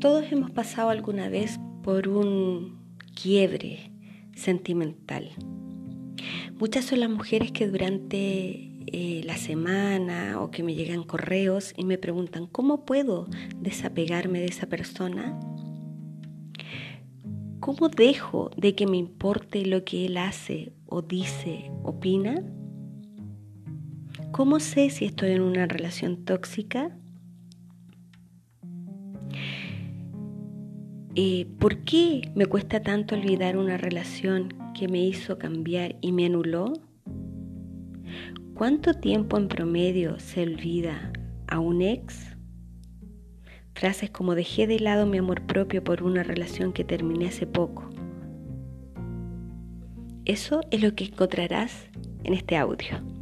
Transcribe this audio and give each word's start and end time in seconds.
Todos 0.00 0.32
hemos 0.32 0.50
pasado 0.50 0.88
alguna 0.88 1.28
vez 1.28 1.60
por 1.82 2.08
un 2.08 2.78
quiebre 3.14 3.92
sentimental. 4.34 5.28
Muchas 6.58 6.86
son 6.86 7.00
las 7.00 7.10
mujeres 7.10 7.52
que 7.52 7.68
durante 7.68 8.78
eh, 8.86 9.20
la 9.24 9.36
semana 9.36 10.40
o 10.40 10.50
que 10.50 10.62
me 10.62 10.74
llegan 10.74 11.02
correos 11.02 11.74
y 11.76 11.84
me 11.84 11.98
preguntan, 11.98 12.46
¿cómo 12.46 12.86
puedo 12.86 13.26
desapegarme 13.56 14.40
de 14.40 14.46
esa 14.46 14.68
persona? 14.68 15.38
¿Cómo 17.60 17.90
dejo 17.90 18.50
de 18.56 18.74
que 18.74 18.86
me 18.86 18.96
importe 18.96 19.66
lo 19.66 19.84
que 19.84 20.06
él 20.06 20.16
hace 20.16 20.72
o 20.86 21.02
dice, 21.02 21.70
opina? 21.82 22.42
¿Cómo 24.32 24.60
sé 24.60 24.88
si 24.88 25.04
estoy 25.04 25.32
en 25.32 25.42
una 25.42 25.66
relación 25.66 26.24
tóxica? 26.24 26.96
Eh, 31.16 31.46
¿Por 31.58 31.78
qué 31.78 32.30
me 32.36 32.46
cuesta 32.46 32.82
tanto 32.82 33.16
olvidar 33.16 33.56
una 33.56 33.76
relación 33.76 34.54
que 34.78 34.86
me 34.86 35.04
hizo 35.04 35.38
cambiar 35.38 35.96
y 36.00 36.12
me 36.12 36.26
anuló? 36.26 36.72
¿Cuánto 38.54 38.94
tiempo 38.94 39.36
en 39.36 39.48
promedio 39.48 40.20
se 40.20 40.42
olvida 40.42 41.12
a 41.48 41.58
un 41.58 41.82
ex? 41.82 42.36
Frases 43.74 44.10
como 44.10 44.36
dejé 44.36 44.68
de 44.68 44.78
lado 44.78 45.04
mi 45.04 45.18
amor 45.18 45.46
propio 45.46 45.82
por 45.82 46.04
una 46.04 46.22
relación 46.22 46.72
que 46.72 46.84
terminé 46.84 47.26
hace 47.26 47.46
poco. 47.46 47.90
Eso 50.26 50.60
es 50.70 50.80
lo 50.80 50.94
que 50.94 51.04
encontrarás 51.06 51.88
en 52.22 52.34
este 52.34 52.56
audio. 52.56 53.19